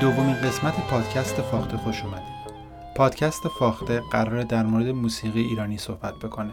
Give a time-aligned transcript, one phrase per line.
[0.00, 2.54] دومین قسمت پادکست فاخته خوش اومدید.
[2.96, 6.50] پادکست فاخته قرار در مورد موسیقی ایرانی صحبت بکنه.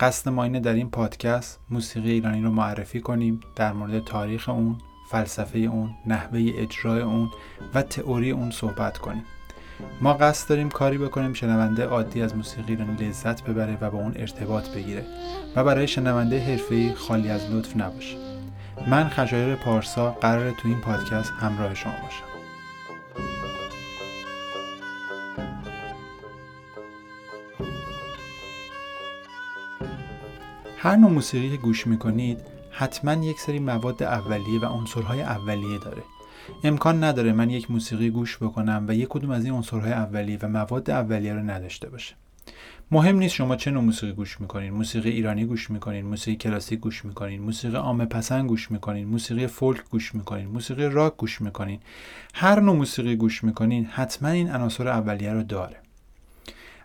[0.00, 4.78] قصد ما اینه در این پادکست موسیقی ایرانی رو معرفی کنیم در مورد تاریخ اون
[5.10, 7.30] فلسفه اون نحوه اجرای اون
[7.74, 9.24] و تئوری اون صحبت کنیم.
[10.00, 14.14] ما قصد داریم کاری بکنیم شنونده عادی از موسیقی ایرانی لذت ببره و با اون
[14.16, 15.04] ارتباط بگیره
[15.56, 18.16] و برای شنونده حرفه‌ای خالی از لطف نباشه.
[18.86, 22.27] من خشایر پارسا قرار تو این پادکست همراه شما باشم.
[30.80, 32.38] هر نوع موسیقی که گوش می‌کنید
[32.70, 36.02] حتما یک سری مواد اولیه و عنصرهای اولیه داره.
[36.64, 40.48] امکان نداره من یک موسیقی گوش بکنم و یک کدوم از این عنصرهای اولیه و
[40.48, 42.14] مواد اولیه رو نداشته باشه
[42.90, 47.04] مهم نیست شما چه نوع موسیقی گوش می‌کنین موسیقی ایرانی گوش می‌کنین موسیقی کلاسیک گوش
[47.04, 51.80] می‌کنین موسیقی عامه پسند گوش می‌کنین موسیقی فولک گوش می‌کنین موسیقی راک گوش می‌کنین
[52.34, 55.76] هر نوع موسیقی گوش می‌کنین حتما این عناصر اولیه رو داره.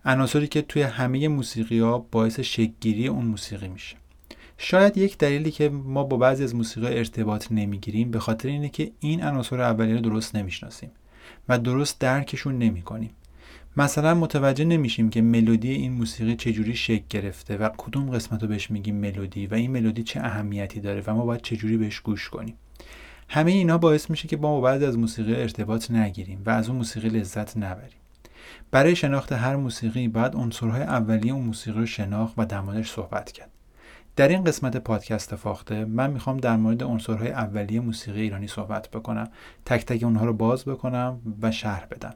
[0.05, 3.95] عناصری که توی همه موسیقی ها باعث شکلگیری اون موسیقی میشه.
[4.57, 8.91] شاید یک دلیلی که ما با بعضی از موسیقی ارتباط نمی‌گیریم به خاطر اینه که
[8.99, 10.91] این عناصر اولیه رو درست نمی‌شناسیم
[11.49, 13.09] و درست درکشون نمی‌کنیم.
[13.77, 18.71] مثلا متوجه نمیشیم که ملودی این موسیقی چجوری شکل گرفته و کدوم قسمت رو بهش
[18.71, 22.55] میگیم ملودی و این ملودی چه اهمیتی داره و ما باید چجوری بهش گوش کنیم.
[23.29, 26.77] همه اینا باعث میشه که ما با بعضی از موسیقی ارتباط نگیریم و از اون
[26.77, 28.02] موسیقی لذت نبریم.
[28.73, 33.31] برای شناخت هر موسیقی باید عنصرهای اولیه اون موسیقی رو شناخت و در موردش صحبت
[33.31, 33.49] کرد.
[34.15, 39.29] در این قسمت پادکست فاخته من می‌خوام در مورد عنصرهای اولیه موسیقی ایرانی صحبت بکنم
[39.65, 42.15] تک تک اونها رو باز بکنم و شرح بدم.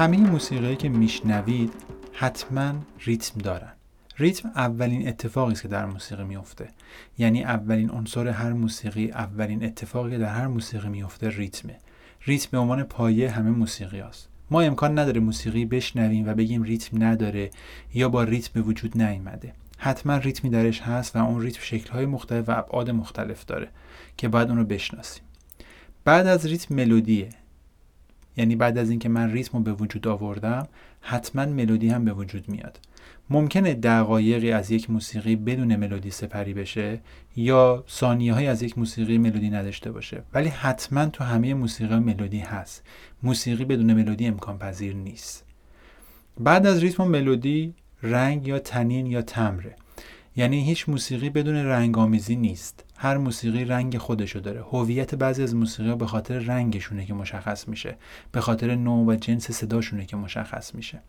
[0.00, 1.72] همه موسیقی که میشنوید
[2.12, 3.72] حتما ریتم دارن.
[4.18, 6.68] ریتم اولین اتفاقی است که در موسیقی میفته
[7.18, 11.78] یعنی اولین عنصر هر موسیقی اولین اتفاقی که در هر موسیقی میفته ریتمه.
[12.26, 17.04] ریتم به عنوان پایه همه موسیقی است ما امکان نداره موسیقی بشنویم و بگیم ریتم
[17.04, 17.50] نداره
[17.94, 22.48] یا با ریتم به وجود نیامده حتما ریتمی درش هست و اون ریتم شکل‌های مختلف
[22.48, 23.68] و ابعاد مختلف داره
[24.16, 25.22] که باید اون رو بشناسیم.
[26.04, 27.28] بعد از ریتم ملودیه.
[28.40, 30.68] یعنی بعد از اینکه من ریتم رو به وجود آوردم
[31.00, 32.80] حتما ملودی هم به وجود میاد.
[33.30, 37.00] ممکنه دقایقی از یک موسیقی بدون ملودی سپری بشه
[37.36, 40.22] یا ثانیه های از یک موسیقی ملودی نداشته باشه.
[40.34, 42.82] ولی حتما تو همه موسیقی ملودی هست.
[43.22, 45.44] موسیقی بدون ملودی امکان پذیر نیست.
[46.40, 49.76] بعد از ریتم و ملودی رنگ یا تنین یا تمره.
[50.36, 52.84] یعنی هیچ موسیقی بدون رنگ آمیزی نیست.
[52.96, 54.62] هر موسیقی رنگ خودشو داره.
[54.62, 57.96] هویت بعضی از موسیقی به خاطر رنگشونه که مشخص میشه.
[58.32, 61.02] به خاطر نوع و جنس صداشونه که مشخص میشه.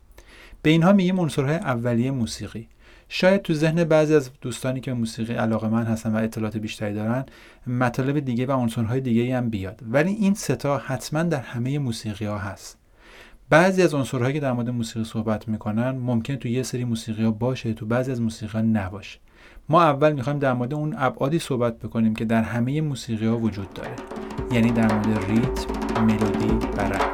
[0.61, 2.67] به اینها میگیم عنصرهای اولیه موسیقی.
[3.09, 7.25] شاید تو ذهن بعضی از دوستانی که موسیقی علاقه من هستن و اطلاعات بیشتری دارن
[7.67, 9.81] مطالب دیگه و عنصرهای دیگه هم بیاد.
[9.89, 12.80] ولی این ستا حتما در همه موسیقی ها هست.
[13.51, 17.31] بعضی از عنصرهایی که در مورد موسیقی صحبت می‌کنن ممکن تو یه سری موسیقی ها
[17.31, 19.19] باشه تو بعضی از موسیقی ها نباشه.
[19.69, 23.73] ما اول می‌خوایم در مورد اون ابعادی صحبت بکنیم که در همه موسیقی ها وجود
[23.73, 23.91] داره.
[24.51, 27.11] یعنی در مورد ریتم، ملودی و رنگ.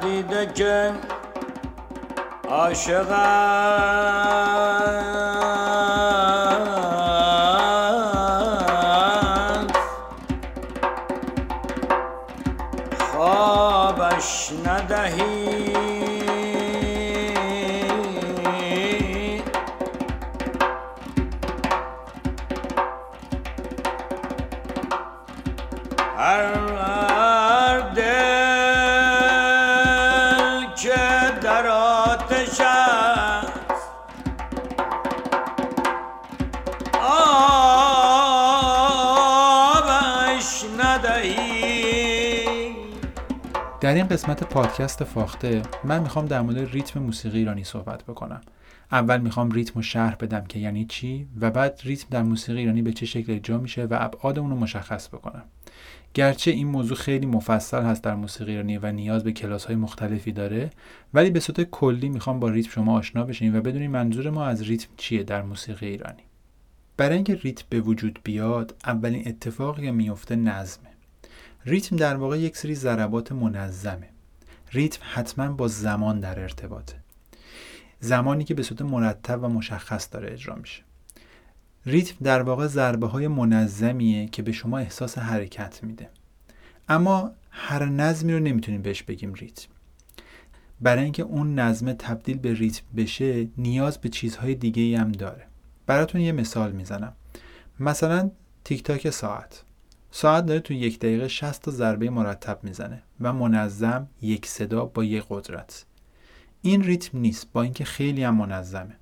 [0.00, 0.92] دیده که
[2.54, 2.92] در
[44.02, 48.40] این قسمت پادکست فاخته من می‌خوام در مورد ریتم موسیقی ایرانی صحبت بکنم.
[48.92, 52.82] اول می‌خوام ریتم رو شرح بدم که یعنی چی و بعد ریتم در موسیقی ایرانی
[52.82, 55.42] به چه شکل اجرا میشه و ابعاد اون رو مشخص بکنم.
[56.14, 60.32] گرچه این موضوع خیلی مفصل هست در موسیقی ایرانی و نیاز به کلاس های مختلفی
[60.32, 60.70] داره
[61.14, 64.62] ولی به صورت کلی می‌خوام با ریتم شما آشنا بشین و بدونین منظور ما از
[64.62, 66.22] ریتم چیه در موسیقی ایرانی.
[66.96, 70.91] برای اینکه ریتم به وجود بیاد اولین اتفاقی که میفته نظمه.
[71.64, 74.08] ریتم در واقع یک سری ضربات منظمه.
[74.72, 76.96] ریتم حتما با زمان در ارتباطه.
[78.00, 80.82] زمانی که به صورت مرتب و مشخص داره اجرا میشه.
[81.86, 86.08] ریتم در واقع ضربه های منظمیه که به شما احساس حرکت میده.
[86.88, 89.68] اما هر نظمی رو نمی‌تونیم بهش بگیم ریتم.
[90.80, 95.46] برای اینکه اون نظم تبدیل به ریتم بشه نیاز به چیزهای دیگه هم داره.
[95.86, 97.12] براتون یه مثال می‌زنم.
[97.80, 98.30] مثلا
[98.64, 99.64] تیک تاک ساعت.
[100.14, 105.04] ساعت داره تو یک دقیقه 60 تا ضربه مرتب می‌زنه و منظم یک صدا با
[105.04, 105.84] یک قدرت.
[106.62, 108.96] این ریتم نیست با اینکه خیلی هم منظمه.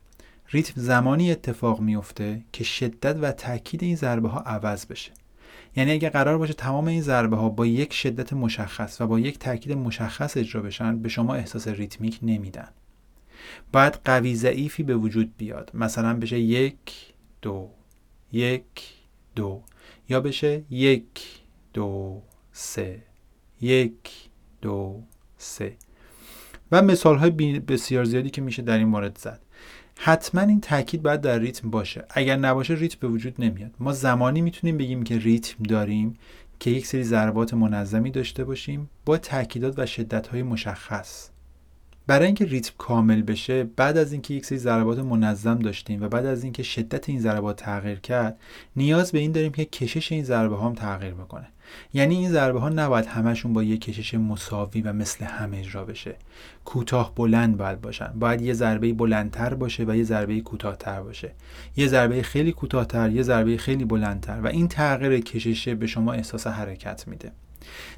[0.49, 5.13] ریتم زمانی اتفاق میفته که شدت و تاکید این ضربه ها عوض بشه.
[5.77, 9.39] یعنی اگه قرار باشه تمام این ضربه ها با یک شدت مشخص و با یک
[9.39, 12.69] تاکید مشخص اجرا بشن به شما احساس ریتمیک نمیدن.
[13.73, 15.71] باید قوی ضعیفی به وجود بیاد.
[15.75, 17.71] مثلا بشه یک دو.
[18.33, 18.65] یک
[19.35, 19.63] دو.
[20.11, 21.41] یا بشه یک
[21.73, 22.23] دو
[22.53, 23.03] سه.
[23.61, 24.11] یک
[24.63, 25.03] دو
[25.37, 25.77] سه.
[26.73, 27.31] و مثال های
[27.61, 29.41] بسیار زیادی که میشه در این مورد زد.
[29.99, 32.05] حتما این تاکید باید در ریتم باشه.
[32.11, 33.71] اگر نباشه ریتم به وجود نمیاد.
[33.79, 36.19] ما زمانی می‌تونیم بگیم که ریتم داریم
[36.61, 41.30] که یک سری ضربات منظمی داشته باشیم با تاکیدات و شدت های مشخص.
[42.11, 46.27] برای اینکه ریتم کامل بشه بعد از اینکه یک سری ضربات منظم داشتیم و بعد
[46.27, 48.39] از اینکه شدت این ضربات تغییر کرد
[48.77, 51.49] نیاز به این داریم که کشش این ضربه هم تغییر بکنه.
[51.95, 56.17] یعنی این ضربه ها نباید همشون با یک کشش مساوی و مثل هم اجرا بشه.
[56.65, 58.13] کوتاه بلند باید باشن.
[58.19, 61.33] باید یه ضربه بلندتر باشه و یه ضربه کوتاهتر باشه.
[61.77, 66.47] یه ضربه خیلی کوتاهتر یه ضربه خیلی بلندتر و این تغییر کششه به شما احساس
[66.47, 67.33] حرکت میده.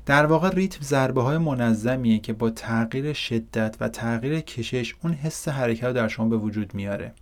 [0.07, 5.49] در واقع ریتم ضربه های منظمیه که با تغییر شدت و تغییر کشش اون حس
[5.49, 7.13] حرکت رو در شما به وجود میاره.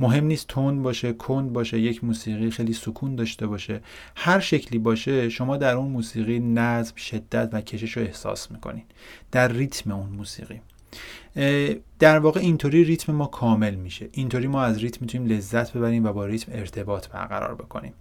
[0.00, 3.80] مهم نیست تند باشه کند باشه یک موسیقی خیلی سکون داشته باشه.
[4.16, 8.84] هر شکلی باشه شما در اون موسیقی نظم شدت و کشش رو احساس می‌کنین.
[9.32, 10.60] در ریتم اون موسیقی.
[11.98, 14.08] در واقع اینطوری ریتم ما کامل میشه.
[14.12, 17.92] اینطوری ما از ریتم می‌تونیم لذت ببریم و با ریتم ارتباط برقرار بکنیم.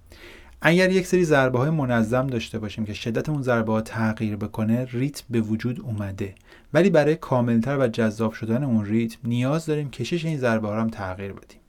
[0.61, 4.87] اگر یک سری ضربه های منظم داشته باشیم که شدت اون ضربه ها تغییر بکنه
[4.91, 6.35] ریتم به وجود اومده.
[6.73, 10.89] ولی برای کاملتر و جذاب شدن اون ریتم نیاز داریم کشش این ضربه ها هم
[10.89, 11.59] تغییر بدیم.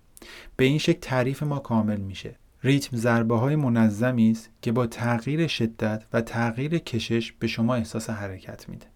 [0.57, 2.35] به این شکل تعریف ما کامل میشه.
[2.63, 8.11] ریتم ضربه های منظمی است که با تغییر شدت و تغییر کشش به شما احساس
[8.11, 8.87] حرکت میده.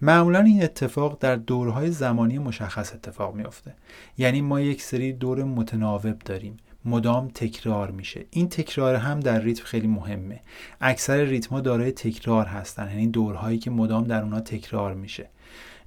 [0.00, 3.74] معمولا این اتفاق در دورهای زمانی مشخص اتفاق میافته.
[4.18, 6.56] یعنی ما یک سری دور متناوب داریم.
[6.84, 8.24] مدام تکرار میشه.
[8.30, 10.40] این تکرار هم در ریتم خیلی مهمه.
[10.80, 15.28] اکثر ریتم ها دارای تکرار هستن یعنی دورهایی که مدام در اونها تکرار میشه.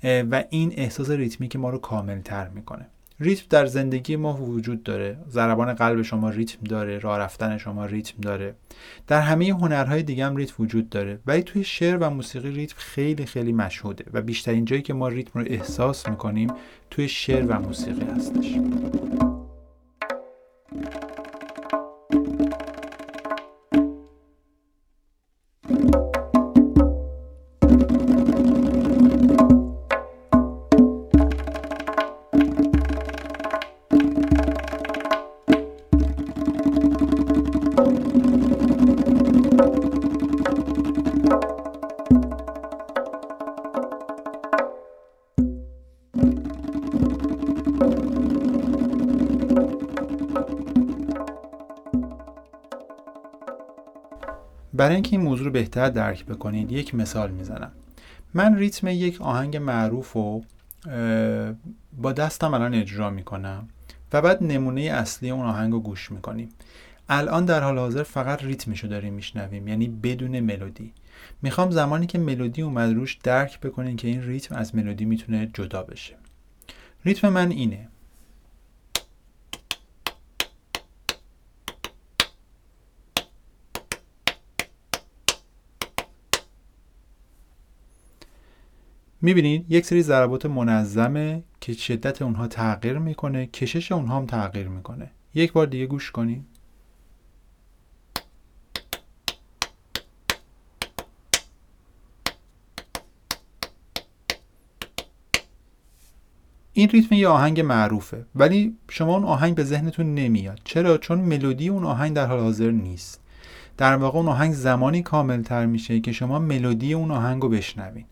[0.03, 2.85] و این احساس ریتمی که ما رو کامل تر می‌کنه.
[3.19, 5.17] ریتم در زندگی ما وجود داره.
[5.29, 8.55] ضربان قلب شما ریتم داره راه رفتن شما ریتم داره.
[9.07, 11.19] در همه هنرهای دیگه هم ریتم وجود داره.
[11.27, 15.39] ولی توی شعر و موسیقی ریتم خیلی خیلی مشهوده و بیشترین جایی که ما ریتم
[15.39, 16.53] رو احساس می‌کنیم
[16.89, 18.57] توی شعر و موسیقی هستش.
[54.87, 57.71] برای اینکه این موضوع رو بهتر درک بکنید یک مثال می‌زنم.
[58.33, 60.43] من ریتم یک آهنگ معروف رو
[61.97, 63.67] با دستم الان اجرا می‌کنم
[64.13, 66.49] و بعد نمونه اصلی اون آهنگ رو گوش می‌کنیم.
[67.09, 70.93] الان در حال حاضر فقط ریتمش رو داریم میشنویم یعنی بدون ملودی.
[71.41, 75.83] می‌خوام زمانی که ملودی اومد روش درک بکنین که این ریتم از ملودی می‌تونه جدا
[75.83, 76.15] بشه.
[77.05, 77.87] ریتم من اینه.
[89.27, 95.11] می‌بینید یک سری ضربات منظمه که شدت اونها تغییر می‌کنه کشش اونها هم تغییر می‌کنه.
[95.35, 96.45] یک بار دیگه گوش کنید
[106.73, 110.59] این ریتم یه آهنگ معروفه ولی شما اون آهنگ به ذهنتون نمیاد.
[110.63, 113.21] چرا؟ چون ملودی اون آهنگ در حال حاضر نیست.
[113.77, 118.05] در واقع اون آهنگ زمانی کامل تر میشه که شما ملودی اون آهنگ رو بشنوین.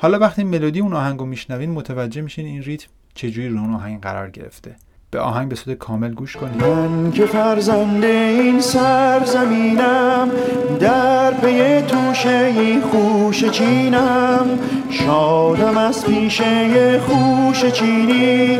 [0.00, 4.00] حالا وقتی ملودی اون آهنگ رو میشنوین متوجه میشین این ریتم چجوری رو اون آهنگ
[4.00, 4.76] قرار گرفته.
[5.10, 6.64] به آهنگ به صورت کامل گوش کنید.
[6.64, 10.30] من که فرزند این سرزمینم
[10.80, 14.58] در پی توشه خوش چینم.
[14.90, 18.58] شادم از پیشه خوش چینی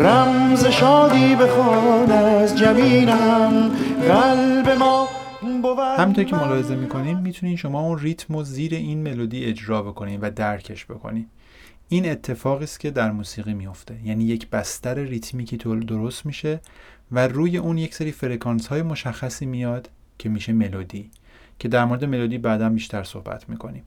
[0.00, 3.70] رمز شادی بخوان از جبینم.
[4.08, 5.08] قلب ما
[5.98, 10.30] همینطور که ملاحظه می‌کنین می‌تونین شما اون ریتم و زیر این ملودی اجرا بکنین و
[10.30, 11.26] درکش بکنین.
[11.88, 16.60] این اتفاقی است که در موسیقی میفته یعنی یک بستر ریتمیکی درست میشه
[17.12, 21.10] و روی اون یک سری فرکانس های مشخصی میاد که میشه ملودی
[21.58, 23.82] که در مورد ملودی بعدا بیشتر صحبت می‌کنیم.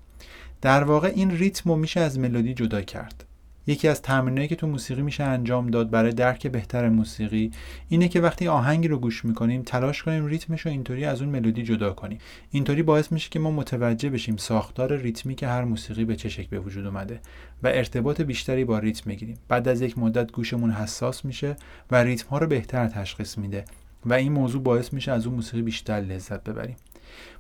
[0.62, 3.26] در واقع این ریتم رو میشه از ملودی جدا کرد.
[3.68, 7.52] یکی از تمرینایی که تو موسیقی میشه انجام داد برای درک بهتر موسیقی
[7.90, 11.64] اینه که وقتی آهنگی رو گوش می‌کنیم تلاش کنیم ریتمش رو اینطوری از اون ملودی
[11.64, 12.18] جدا کنیم.
[12.52, 16.48] اینطوری باعث میشه که ما متوجه بشیم ساختار ریتمی که هر موسیقی به چه شکل
[16.50, 17.20] به وجود اومده
[17.64, 19.38] و ارتباط بیشتری با ریتم بگیریم.
[19.48, 21.56] بعد از یک مدت گوشمون حساس میشه
[21.92, 23.66] و ریتم ها رو بهتر تشخیص میده
[24.06, 26.76] و این موضوع باعث میشه از اون موسیقی بیشتر لذت ببریم.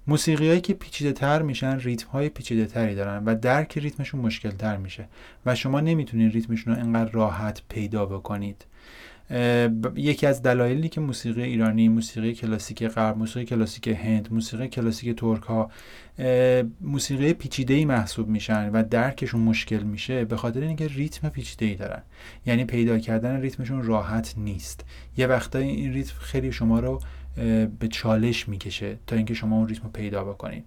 [0.08, 4.52] موسیقی هایی که پیچیده تر میشن ریتم های پیچیده تری دارن و درک ریتمشون مشکل
[4.52, 5.08] تر میشه
[5.46, 8.66] و شما نمی‌تونید ریتمشون رو انقدر راحت پیدا بکنید.
[9.96, 15.44] یکی از دلایلی که موسیقی ایرانی موسیقی کلاسیک غرب موسیقی کلاسیک هند موسیقی کلاسیک ترک
[15.44, 15.72] ها
[16.82, 21.76] موسیقی پیچیده ای محسوب میشن و درکشون مشکل میشه به خاطر اینکه ریتم پیچیده ای
[21.76, 22.02] دارن.
[22.46, 24.86] یعنی پیدا کردن ریتمشون راحت نیست.
[25.18, 27.00] یه وقتایی این ریتم خیلی شما رو
[27.80, 30.64] به چالش می‌کشه تا اینکه شما اون ریتم رو پیدا بکنید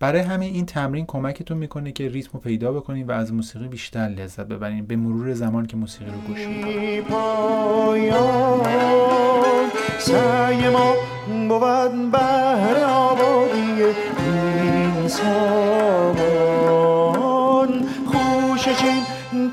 [0.00, 4.08] برای همین این تمرین کمکتون می‌کنه که ریتم رو پیدا بکنید و از موسیقی بیشتر
[4.08, 7.04] لذت ببرید به مرور زمان که موسیقی رو گوش می‌کنید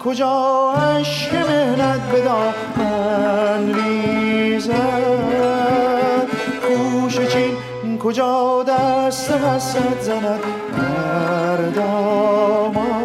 [0.03, 2.01] کجا عشق مهنت
[8.03, 10.39] کجا دست حسد زند
[10.77, 13.01] بر دامان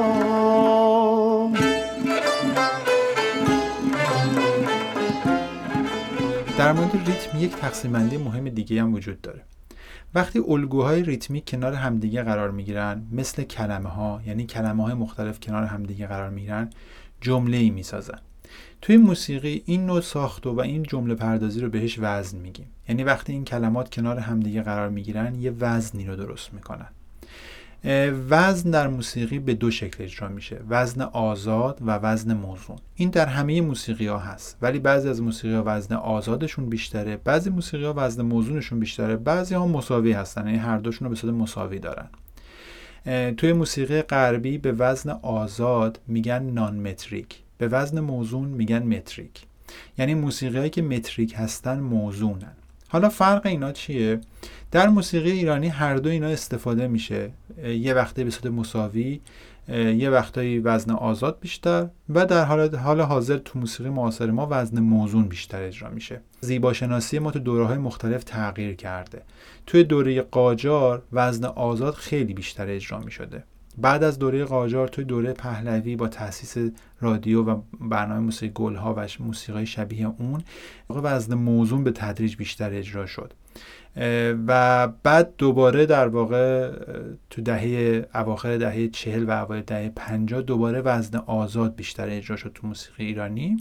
[6.59, 9.43] در مورد ریتم یک تقسیم بندی مهم دیگه هم وجود داره.
[10.15, 15.65] وقتی الگوهای ریتمیک کنار همدیگه قرار می‌گیرن مثل کلمه ها یعنی کلمه های مختلف کنار
[15.65, 16.71] همدیگه قرار می‌گیرن
[17.21, 18.19] جمله ای می‌سازن.
[18.83, 22.67] توی موسیقی این نوع ساخت و این جمله پردازی رو بهش وزن میگیم.
[22.89, 26.89] یعنی وقتی این کلمات کنار همدیگه قرار می‌گیرن یه وزنی رو درست می‌کنن.
[28.31, 30.61] وزن در موسیقی به دو شکل اجرا میشه.
[30.69, 32.77] وزن آزاد و وزن موزون.
[32.95, 34.59] این در همه موسیقی ها هست.
[34.63, 39.55] ولی بعضی از موسیقی ها وزن آزادشون بیشتره بعضی موسیقی ها وزن موزونشون بیشتره بعضی
[39.55, 40.47] ها مساوی هستن.
[40.47, 42.09] یعنی هر دوشون رو به صورت مساوی دارن.
[43.37, 49.43] توی موسیقی غربی به وزن آزاد میگن نان متریک به وزن موزون میگن متریک.
[49.99, 52.57] یعنی موسیقی هایی که متریک هستن موزونن.
[52.89, 54.21] حالا فرق اینا چیه؟
[54.71, 57.31] در موسیقی ایرانی هر دو اینا استفاده میشه.
[57.65, 59.21] یه وقته به صورت مساوی
[59.69, 64.81] یه وقتایی وزن آزاد بیشتر و در حال حال حاضر تو موسیقی معاصر ما وزن
[64.81, 66.21] موزون بیشتر اجرا میشه.
[66.41, 69.23] زیباشناسی ما تو دوره های مختلف تغییر کرده.
[69.67, 73.45] توی دوره قاجار وزن آزاد خیلی بیشتر اجرا می‌شده.
[73.79, 79.07] بعد از دوره قاجار توی دوره پهلوی با تاسیس رادیو و برنامه موسیقی گلها و
[79.21, 80.43] موسیقی شبیه اون
[80.91, 83.33] وزن موزون به تدریج بیشتر اجرا شد.
[84.47, 86.73] و بعد دوباره در واقع
[87.31, 92.53] تو دهه اواخر دهه چهل و اوایل دهه پنجاه دوباره وزن آزاد بیشتر اجرا شد
[92.55, 93.57] تو موسیقی ایرانی.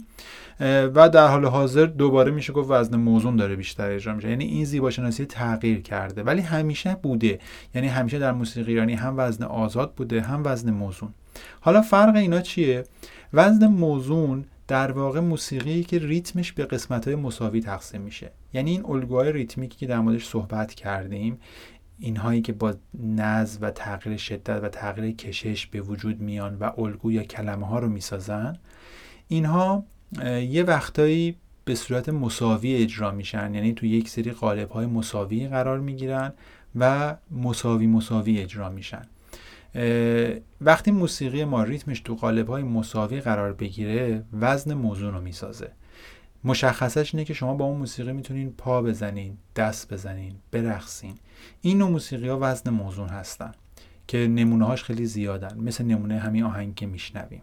[0.60, 4.28] و در حال حاضر دوباره میشه گفت وزن موزون داره بیشتر اجرا میشه.
[4.28, 6.22] یعنی این زیباشناسی تغییر کرده.
[6.22, 7.38] ولی همیشه بوده.
[7.74, 11.14] یعنی همیشه در موسیقی ایرانی هم وزن آزاد بوده هم وزن موزون.
[11.60, 12.84] حالا فرق اینا چیه؟
[13.32, 18.30] وزن موزون در واقع موسیقی که ریتمش به قسمت های مساوی تقسیم میشه.
[18.56, 21.38] یعنی این الگوهای ریتمیکی که در موردش صحبت کردیم
[21.98, 27.12] اینهایی که با نز و تغییر شدت و تغییر کشش به وجود میان و الگو
[27.12, 28.56] یا کلمه ها رو می‌سازن
[29.28, 29.84] اینها
[30.48, 33.54] یه وقتایی به صورت مساوی اجرا میشن.
[33.54, 36.32] یعنی تو یک سری قالب های مساوی قرار می‌گیرن
[36.76, 39.02] و مساوی مساوی اجرا میشن.
[40.60, 45.72] وقتی موسیقی ما ریتمش تو قالب های مساوی قرار بگیره وزن موضوع رو می‌سازه.
[46.46, 51.14] مشخصش اینه که شما با اون موسیقی می‌تونین پا بزنین دست بزنین برقصین.
[51.60, 53.52] این نوع موسیقی ها وزن موزون هستن
[54.06, 55.58] که نمونه هاش خیلی زیادن.
[55.58, 57.42] مثل نمونه همین آهنگ که میشنویم.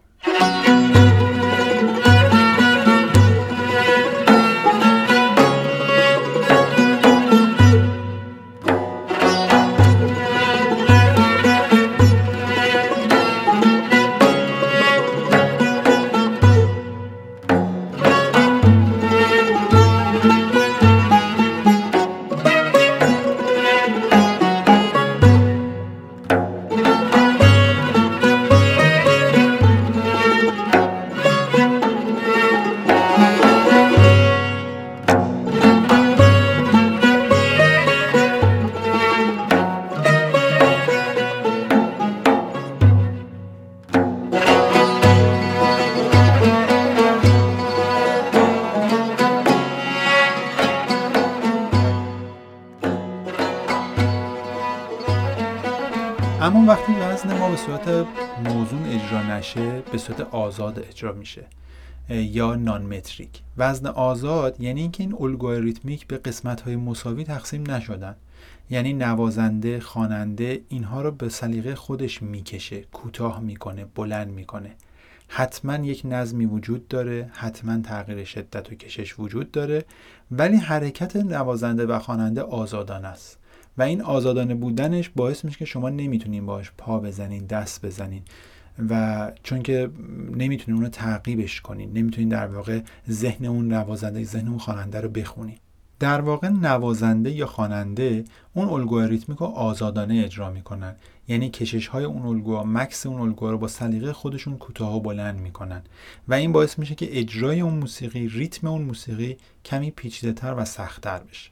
[59.34, 61.46] نشه به صورت آزاد اجرا میشه
[62.08, 68.16] یا نان متریک وزن آزاد یعنی اینکه این الگوریتمیک به قسمت های مساوی تقسیم نشدن.
[68.70, 74.70] یعنی نوازنده خواننده اینها رو به سلیقه خودش می‌کشه کوتاه می‌کنه بلند می‌کنه.
[75.28, 79.84] حتما یک نظمی وجود داره حتما تغییر شدت و کشش وجود داره
[80.30, 83.38] ولی حرکت نوازنده و خواننده آزادانه است.
[83.78, 88.22] و این آزادانه بودنش باعث میشه که شما نمی‌تونین باش پا بزنین دست بزنین.
[88.88, 89.90] و چون که
[90.36, 95.56] نمی‌تونین اونو تعقیبش کنین نمی‌تونین در واقع ذهن اون نوازنده ذهن اون خواننده رو بخونین
[96.00, 100.96] در واقع نوازنده یا خواننده اون الگوریتمیک رو آزادانه اجرا می‌کنن.
[101.28, 105.40] یعنی کشش های اون الگوها مکس اون الگوها رو با سلیقه خودشون کوتاه و بلند
[105.40, 105.82] می‌کنن.
[106.28, 110.64] و این باعث میشه که اجرای اون موسیقی ریتم اون موسیقی کمی پیچیده تر و
[110.64, 111.50] سختتر بشه.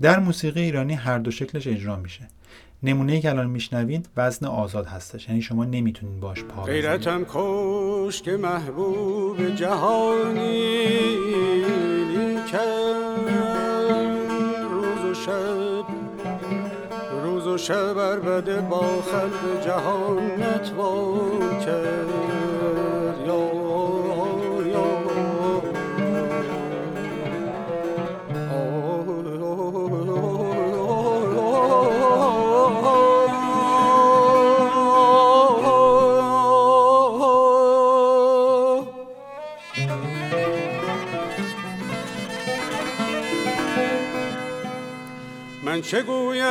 [0.00, 2.28] در موسیقی ایرانی هر دو شکلش اجرا میشه.
[2.82, 5.28] نمونه که الان میشنوید وزن آزاد هستش.
[5.28, 10.78] یعنی شما نمی‌تونین باش پا غیرتم خوش که محبوب جهانی
[14.70, 15.84] روز و شب
[17.24, 22.37] روز و شب بده با خلق جهان نتوان کرد
[45.88, 46.44] چه گویم؟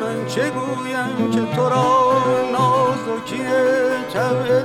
[0.00, 2.12] من چه گویم که تو را
[2.52, 3.44] نازکی
[4.12, 4.62] طبع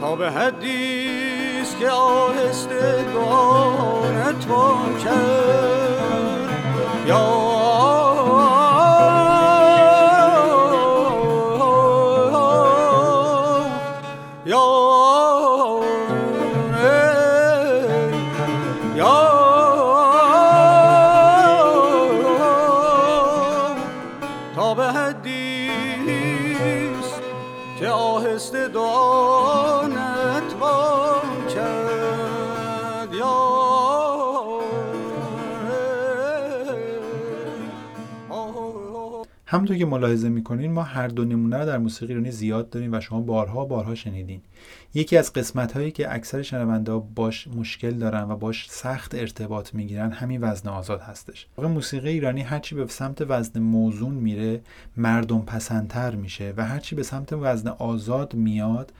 [0.00, 6.50] تا به حدیست که آهسته دعا نتوان کرد.
[7.06, 7.59] یا
[39.50, 43.00] همونطور که ملاحظه می‌کنین ما هر دو نمونه رو در موسیقی ایرانی زیاد داریم و
[43.00, 44.40] شما بارها بارها شنیدین.
[44.94, 50.12] یکی از قسمت هایی که اکثر شنونده باش مشکل دارن و باش سخت ارتباط می‌گیرن
[50.12, 51.46] همین وزن آزاد هستش.
[51.58, 54.60] موسیقی ایرانی هرچی به سمت وزن موزون میره
[54.96, 58.92] مردم پسندتر میشه و هرچی به سمت وزن آزاد میاد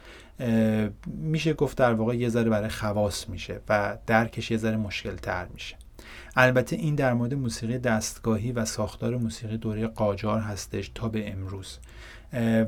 [1.07, 5.47] میشه گفت در واقع یه ذره برای خواص میشه و درکش یه ذره مشکل تر
[5.47, 5.77] میشه.
[6.37, 11.79] البته این در مورد موسیقی دستگاهی و ساختار موسیقی دوره قاجار هستش تا به امروز.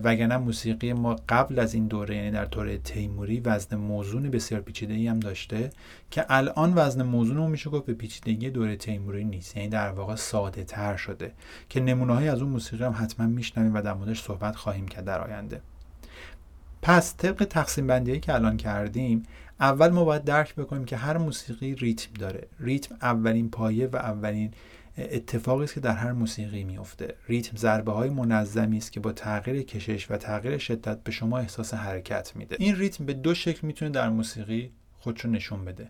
[0.05, 4.95] وگرنه موسیقی ما قبل از این دوره یعنی در دوره تیموری وزن موزون بسیار پیچیده
[4.95, 5.71] ای هم داشته
[6.11, 9.57] که الان وزن موزون رو میشه گفت به پیچیدگی دوره تیموری نیست.
[9.57, 11.33] یعنی در واقع ساده تر شده
[11.69, 15.05] که نمونه های از اون موسیقی هم حتما میشنویم و در موردش صحبت خواهیم کرد
[15.05, 15.61] در آینده.
[16.83, 19.23] پس طبق تقسیم بندی که الان کردیم
[19.61, 22.49] اول ما باید درک بکنیم که هر موسیقی ریتم داره.
[22.61, 24.55] ریتم اولین پایه و اولین
[24.99, 29.63] اتفاقی است که در هر موسیقی میفته ریتم ضربه های منظمی است که با تغییر
[29.63, 32.57] کشش و تغییر شدت به شما احساس حرکت میده.
[32.59, 35.89] این ریتم به دو شکل می‌تونه در موسیقی خودشو نشون بده.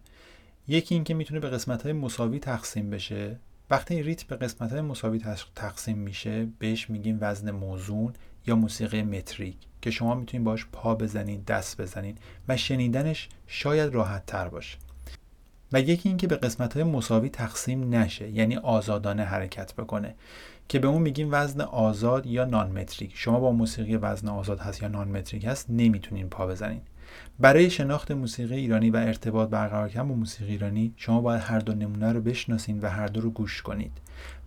[0.68, 3.38] یکی اینکه می‌تونه به قسمت های مساوی تقسیم بشه.
[3.70, 5.20] وقتی این ریتم به قسمت های مساوی
[5.56, 8.12] تقسیم میشه بهش میگیم وزن موزون
[8.46, 9.56] یا موسیقی متریک.
[9.82, 12.14] که شما می‌تونید باش پا بزنین دست بزنین
[12.48, 14.78] و شنیدنش شاید راحت تر باشه.
[15.72, 20.14] و یکی اینکه به قسمت های مساوی تقسیم نشه یعنی آزادانه حرکت بکنه
[20.68, 24.82] که به اون میگیم وزن آزاد یا نان متریک شما با موسیقی وزن آزاد هست
[24.82, 26.80] یا نان متریک هست نمی‌تونین پا بزنین
[27.40, 31.74] برای شناخت موسیقی ایرانی و ارتباط برقرار کردن با موسیقی ایرانی شما باید هر دو
[31.74, 33.92] نمونه رو بشناسین و هر دو رو گوش کنید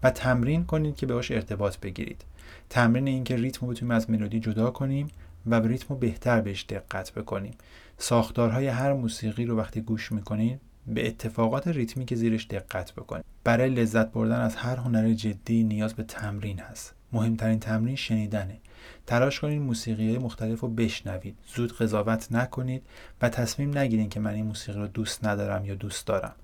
[0.04, 2.24] و تمرین کنید که بهش ارتباط بگیرید.
[2.70, 5.08] تمرین اینکه ریتم رو بتونیم از ملودی جدا کنیم
[5.48, 7.54] و به ریتم بهتر بهش دقت بکنیم.
[7.98, 13.70] ساختارهای هر موسیقی رو وقتی گوش می‌کنید به اتفاقات ریتمی که زیرش دقت بکنید برای
[13.70, 16.94] لذت بردن از هر هنر جدی نیاز به تمرین هست.
[17.14, 18.60] مهمترین تمرین شنیدنه.
[19.08, 21.38] تلاش کنید موسیقی های مختلف رو بشنوید.
[21.56, 22.84] زود قضاوت نکنید
[23.22, 26.36] و تصمیم نگیرید که من این موسیقی رو دوست ندارم یا دوست دارم.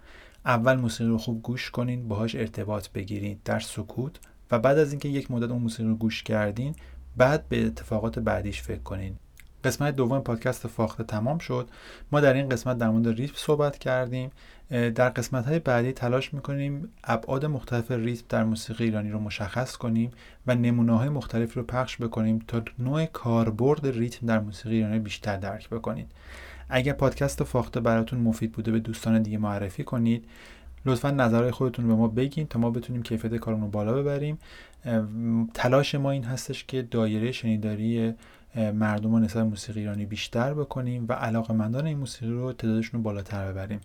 [0.46, 4.20] اول موسیقی رو خوب گوش کنید باهاش ارتباط بگیرید در سکوت
[4.52, 6.76] و بعد از اینکه یک مدت اون موسیقی رو گوش کردین
[7.18, 9.16] بعد به اتفاقات بعدیش فکر کنین.
[9.64, 11.70] قسمت دوم پادکست فاخته تمام شد.
[12.12, 14.32] ما در این قسمت در مورد ریتم صحبت کردیم.
[14.70, 20.12] در قسمت های بعدی تلاش می‌کنیم ابعاد مختلف ریتم در موسیقی ایرانی رو مشخص کنیم
[20.48, 25.38] و نمونه های مختلف رو پخش بکنیم تا نوع کاربرد ریتم در موسیقی ایرانی بیشتر
[25.38, 26.12] درک بکنید.
[26.70, 30.26] اگر پادکست فاخته براتون مفید بوده به دوستان دیگه معرفی کنید.
[30.86, 34.40] لطفا نظرهای خودتون به ما بگین تا ما بتونیم کیفیت کارمون رو بالا ببریم.
[35.54, 38.14] تلاش ما این هستش که دایره شنیداری
[38.56, 43.04] مردم رو نسبت موسیقی ایرانی بیشتر بکنیم و علاقه مندان این موسیقی رو تعدادشون رو
[43.04, 43.80] بالاتر ببریم.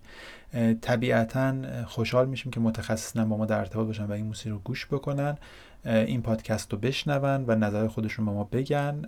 [0.81, 1.55] طبیعتا
[1.87, 5.39] خوشحال میشیم که متخصصان با ما در ارتباط باشن و این موسیقی رو گوش بکنن.
[5.85, 9.03] این پادکست رو بشنون و نظر خودشون به ما بگن.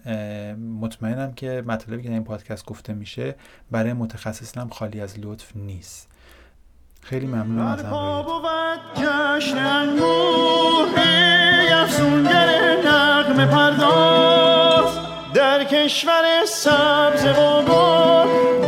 [0.80, 3.34] مطمئنم که مطلبی که در این پادکست گفته میشه
[3.70, 6.08] برای متخصص هم خالی از لطف نیست.
[7.08, 7.84] خیلی ممنونم از
[13.46, 14.98] پرداز
[15.34, 17.62] در کشور سبز و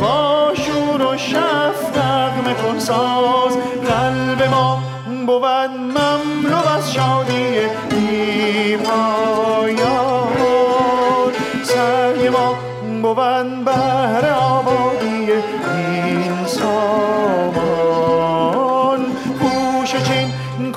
[0.01, 3.57] با شور و شفتق مکن ساز.
[3.87, 10.31] قلب ما بود مملو از شادی بی پایان
[11.63, 12.55] سعی ما
[13.01, 14.90] بود بهر آبادی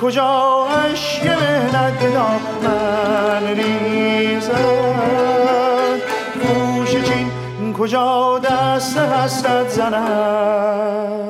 [0.05, 4.51] کجا اشک مهنت دامن ریزد
[6.41, 11.24] خوش چین کجا دست حسرت زند